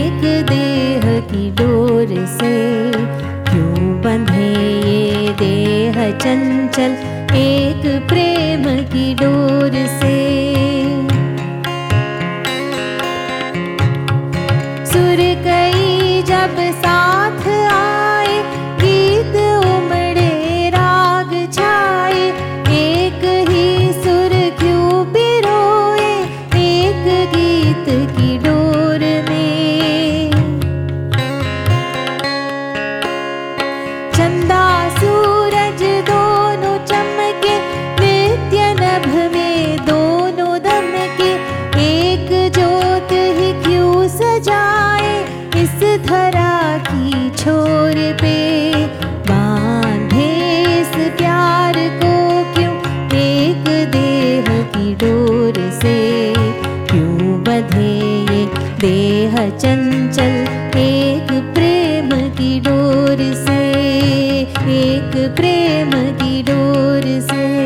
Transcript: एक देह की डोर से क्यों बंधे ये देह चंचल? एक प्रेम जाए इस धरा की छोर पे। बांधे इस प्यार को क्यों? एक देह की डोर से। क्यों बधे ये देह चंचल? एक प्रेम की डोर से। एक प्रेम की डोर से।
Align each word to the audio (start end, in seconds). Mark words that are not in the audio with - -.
एक 0.00 0.22
देह 0.50 1.20
की 1.20 1.50
डोर 1.50 2.14
से 2.36 2.54
क्यों 3.50 4.00
बंधे 4.02 4.50
ये 4.90 5.28
देह 5.38 6.10
चंचल? 6.18 6.96
एक 7.36 8.08
प्रेम 8.08 8.29
जाए 44.40 45.24
इस 45.56 46.04
धरा 46.06 46.78
की 46.78 47.30
छोर 47.30 48.18
पे। 48.22 48.72
बांधे 49.06 50.30
इस 50.80 51.16
प्यार 51.16 51.74
को 52.02 52.14
क्यों? 52.54 52.76
एक 53.18 53.90
देह 53.90 54.62
की 54.62 54.94
डोर 54.94 55.70
से। 55.82 56.32
क्यों 56.86 57.42
बधे 57.42 57.94
ये 58.34 58.46
देह 58.80 59.50
चंचल? 59.50 60.60
एक 60.78 61.52
प्रेम 61.54 62.10
की 62.30 62.60
डोर 62.60 63.16
से। 63.46 63.70
एक 64.70 65.32
प्रेम 65.36 65.90
की 65.92 66.42
डोर 66.42 67.20
से। 67.30 67.59